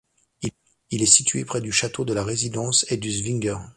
[0.89, 3.59] Il est situé près du Château de la Résidence et du Zwinger.